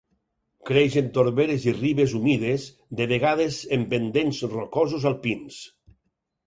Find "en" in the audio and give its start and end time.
1.01-1.11, 3.79-3.87